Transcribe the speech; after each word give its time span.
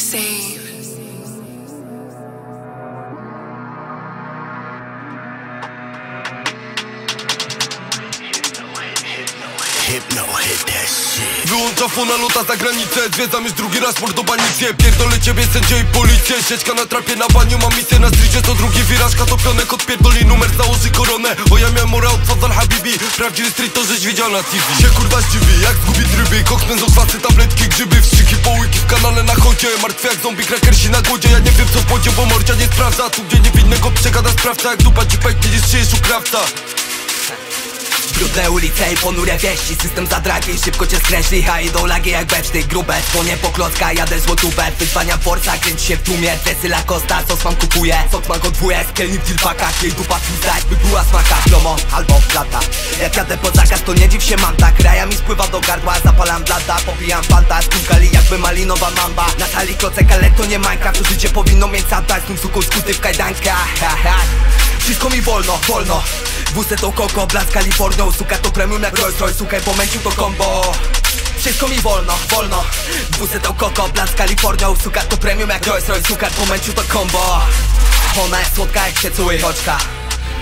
save. 0.00 0.59
Hypno 9.90 10.22
hit 10.38 10.62
that 10.66 10.88
shit. 10.88 11.50
Wyłącza 11.50 11.88
fona, 11.88 12.16
lota 12.16 12.44
za 12.44 12.56
granicę 12.56 13.00
Zwiedzam 13.14 13.44
już 13.44 13.52
drugi 13.52 13.80
raz 13.80 14.00
mordobanicję 14.00 14.74
Pierdolę 14.74 15.20
ciebie, 15.20 15.46
sędzie 15.52 15.80
i 15.80 15.84
policję. 15.84 16.36
Sieczka 16.48 16.74
na 16.74 16.86
trapie, 16.86 17.16
na 17.16 17.28
baniu 17.28 17.58
mam 17.58 17.76
misję. 17.78 17.98
Na 17.98 18.08
stricie 18.08 18.42
to 18.42 18.54
drugi 18.54 18.82
wiraż, 18.82 19.16
katopionek 19.16 19.72
Odpierdoli 19.72 20.26
numer, 20.26 20.50
założy 20.58 20.90
koronę 20.90 21.36
O 21.50 21.58
ja 21.58 21.70
miałem 21.70 21.88
morę 21.88 22.08
od 22.08 22.20
Fadal 22.26 22.50
Habibi. 22.50 22.98
Prawdziwy 23.16 23.50
street 23.50 23.74
to 23.74 23.84
żeś 23.84 24.06
widział 24.06 24.30
na 24.30 24.42
TV 24.42 24.64
Się 24.80 24.88
kurwa 24.88 25.20
zdziwi, 25.20 25.60
jak 25.62 25.76
zgubi 25.76 26.04
tryby. 26.08 26.44
Koksmen 26.44 26.78
z 26.78 26.82
oswacy, 26.82 27.20
tabletki, 27.20 27.68
grzyby 27.68 28.02
Wstrzyki, 28.02 28.36
połyki 28.36 28.78
w 28.78 28.86
kanale 28.86 29.22
na 29.22 29.34
chodzie 29.34 29.68
Martwy 29.82 30.08
jak 30.08 30.22
zombie, 30.22 30.44
krakersi 30.44 30.90
na 30.90 31.02
głodzie. 31.02 31.28
Ja 31.30 31.38
nie 31.38 31.50
wiem 31.50 31.68
co 31.74 31.78
w 31.80 31.86
wodzie, 31.86 32.10
bo 32.10 32.26
morcia 32.26 32.54
nie 32.54 32.66
sprawdza. 32.66 33.10
Tu 33.10 33.22
gdzie 33.22 33.40
niewinnego 33.40 33.90
przegada 33.90 34.30
sprawca. 34.30 34.70
Jak 34.70 34.82
dupa 34.82 35.06
ci 35.06 35.18
pęknie, 35.18 35.50
nie 35.50 35.68
szyjesz 35.68 35.94
u 35.94 35.96
krawca 35.96 36.38
Brudne 38.14 38.50
ulice 38.50 38.92
i 38.92 38.96
ponure 38.96 39.38
wieści 39.38 39.74
System 39.82 40.06
zadragi, 40.06 40.58
szybko 40.64 40.86
cię 40.86 40.96
skreśli 40.96 41.48
A 41.48 41.60
idą 41.60 41.86
lagi 41.86 42.10
jak 42.10 42.26
beczny, 42.26 42.62
grube 42.62 42.96
Słonie 43.12 43.36
po 43.36 43.48
klocka, 43.48 43.92
jadę 43.92 44.20
złotówę 44.20 44.72
Wyzwania 44.78 45.16
forsa, 45.16 45.58
kręci 45.58 45.86
się 45.86 45.96
w 45.96 46.02
tłumie 46.02 46.36
Dresy 46.44 46.68
Lacosta, 46.68 47.22
sos 47.28 47.44
mam 47.44 47.56
kupuje 47.56 47.94
Sok 48.12 48.28
mam 48.28 48.40
godwuje, 48.40 48.84
skelnik 48.90 49.22
w 49.22 49.26
tilpakach 49.26 49.82
Jej 49.82 49.92
dupa 49.92 50.20
tłusta, 50.20 50.56
jakby 50.56 50.76
była 50.76 51.04
smaka 51.04 51.36
Promo 51.48 51.76
albo 51.92 52.14
plata 52.28 52.60
Jak 53.02 53.16
jadę 53.16 53.38
po 53.38 53.50
zakaz, 53.50 53.82
to 53.82 53.94
nie 53.94 54.08
dziw 54.08 54.22
się 54.22 54.36
mam 54.36 54.56
tak 54.56 54.80
Raja 54.80 55.06
mi 55.06 55.14
spływa 55.14 55.48
do 55.48 55.60
gardła, 55.60 56.00
zapalam 56.04 56.44
blada 56.44 56.76
Popijam 56.86 57.24
fanta, 57.24 57.62
skukali 57.62 58.10
jakby 58.12 58.38
malinowa 58.38 58.90
mamba 58.90 59.26
Na 59.38 59.46
sali 59.46 59.74
klocek, 59.74 60.12
ale 60.12 60.30
to 60.30 60.44
nie 60.44 60.58
Minecraft 60.58 60.98
To 60.98 61.04
życie 61.08 61.28
powinno 61.28 61.68
mieć 61.68 61.86
santa 61.86 62.20
Znów 62.20 62.40
suką 62.40 62.62
skuty 62.62 62.94
w 62.94 63.00
kajdankach. 63.00 63.68
Wszystko 64.90 65.10
mi 65.10 65.22
wolno, 65.22 65.58
wolno. 65.68 66.02
Wózce 66.54 66.76
to 66.76 66.92
koko, 66.92 67.26
blask 67.26 67.52
Kalifornią 67.52 68.12
Suka 68.12 68.38
to 68.38 68.50
premium 68.50 68.82
jak 68.82 68.98
Rolls 68.98 69.20
Royce, 69.20 69.38
słuchaj 69.38 69.60
po 69.60 69.74
męciu 69.74 69.98
to 69.98 70.10
combo. 70.10 70.72
Wszystko 71.38 71.68
mi 71.68 71.80
wolno, 71.80 72.12
wolno. 72.30 72.64
Wózce 73.18 73.40
to 73.40 73.54
koko, 73.54 73.88
blask 73.88 74.14
Kalifornią 74.14 74.76
Suka 74.76 75.00
to 75.00 75.16
premium 75.16 75.50
jak 75.50 75.66
Rolls 75.66 75.88
Royce, 75.88 76.08
suka 76.08 76.26
po 76.30 76.46
męciu 76.46 76.72
to 76.72 76.82
combo. 76.92 77.40
Ona 78.24 78.40
jest 78.40 78.54
słodka 78.54 78.86
jak 78.86 78.98
się 78.98 79.10
czuły 79.10 79.40
oczka 79.44 79.99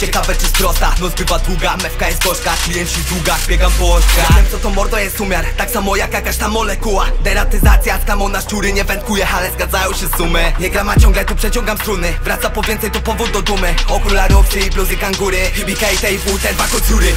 Ciekawe 0.00 0.34
czy 0.36 0.46
prosta, 0.46 0.94
noc 1.00 1.14
bywa 1.14 1.38
długa 1.38 1.76
Mewka 1.76 2.08
jest 2.08 2.24
gorzka, 2.24 2.52
klienci 2.64 2.94
w 2.94 3.08
długach 3.08 3.46
Biegam 3.46 3.72
po 3.72 3.94
oczkach. 3.94 4.30
Ja 4.30 4.36
wiem 4.36 4.44
co 4.50 4.58
to 4.58 4.70
mordo 4.70 4.98
jest 4.98 5.20
umiar. 5.20 5.44
Tak 5.56 5.70
samo 5.70 5.96
jak 5.96 6.12
jakaś 6.12 6.36
ta 6.36 6.48
molekuła. 6.48 7.06
Deratyzacja, 7.24 7.98
z 7.98 8.04
kamą 8.04 8.28
na 8.28 8.40
szczury 8.40 8.72
nie 8.72 8.84
wędkuje 8.84 9.28
Ale 9.28 9.50
zgadzają 9.50 9.92
się 9.92 10.08
sumy. 10.16 10.52
Nie 10.60 10.70
gram, 10.70 10.88
a 10.88 10.96
ciągle 10.96 11.24
tu 11.24 11.36
przeciągam 11.36 11.78
struny. 11.78 12.14
Wraca 12.24 12.50
po 12.50 12.62
więcej 12.62 12.90
to 12.90 13.00
powód 13.00 13.30
do 13.30 13.42
dumy. 13.42 13.74
Okularowcy 13.88 14.60
i 14.60 14.70
bluzy 14.70 14.96
kangury. 14.96 15.50
Hibika 15.54 15.90
i 15.90 15.96
TW, 15.96 16.38
te 16.42 16.54
dwa 16.54 16.64
kocury 16.66 17.12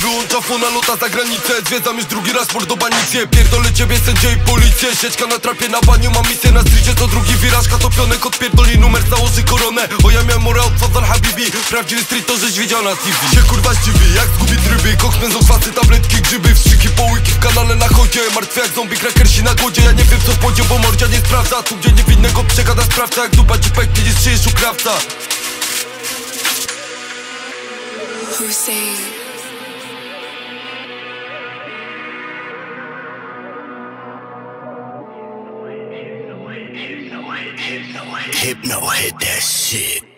Wyłącza 0.00 0.40
fona, 0.40 0.70
lota 0.70 0.96
za 0.96 1.08
granicę 1.08 1.52
Zwiedzam 1.66 1.96
już 1.96 2.06
drugi 2.06 2.32
raz 2.32 2.54
mordobanicję 2.54 3.26
Pierdolę 3.26 3.72
ciebie, 3.72 3.98
sędzie 4.06 4.32
i 4.32 4.36
policję. 4.36 4.96
Sieczka 4.96 5.26
na 5.26 5.38
trapie, 5.38 5.68
na 5.68 5.80
baniu 5.80 6.10
mam 6.10 6.28
misję. 6.30 6.52
Na 6.52 6.60
stricie 6.60 6.94
to 6.94 7.06
drugi 7.06 7.34
wiraż, 7.36 7.68
katopionek 7.68 8.26
Odpierdoli 8.26 8.78
numer, 8.78 9.02
założy 9.10 9.42
koronę 9.42 9.88
O 10.04 10.10
ja 10.10 10.22
miałem 10.22 10.42
morę 10.42 10.62
od 10.62 10.74
Fadal 10.80 11.04
Habibi. 11.04 11.50
Prawdziwy 11.70 12.04
street 12.04 12.26
to 12.26 12.38
żeś 12.38 12.58
widział 12.58 12.82
na 12.82 12.96
TV 12.96 13.16
Się 13.34 13.42
kurwa 13.48 13.74
zdziwi, 13.74 14.14
jak 14.14 14.28
zgubi 14.28 14.56
tryby 14.56 14.96
Koksmen 14.96 15.32
z 15.32 15.36
oswacy, 15.36 15.72
tabletki, 15.72 16.22
grzyby. 16.22 16.54
Wstrzyki, 16.54 16.88
połyki 16.88 17.32
w 17.32 17.38
kanale 17.38 17.74
na 17.76 17.88
chodzie. 17.88 18.20
Martwy 18.34 18.60
jak 18.60 18.72
zombie, 18.74 18.96
krakersi 18.96 19.42
na 19.42 19.54
głodzie. 19.54 19.82
Ja 19.82 19.92
nie 19.92 20.04
wiem 20.04 20.20
co 20.26 20.32
w 20.32 20.68
bo 20.68 20.78
mordzia 20.78 21.06
nie 21.06 21.18
sprawdza. 21.18 21.62
Tu 21.62 21.76
gdzie 21.76 21.92
niewinnego 21.92 22.44
przegada 22.44 22.84
sprawca. 22.84 23.22
Jak 23.22 23.36
dupa 23.36 23.58
ci 23.58 23.70
pęknie, 23.70 24.04
nie 24.04 24.20
szyjesz 24.20 24.46
u 24.46 24.50
krawca. 24.50 24.90
Hussein. 28.38 29.15
Hypno 37.36 38.80
hit 38.88 39.18
that 39.18 39.42
shit 39.42 40.15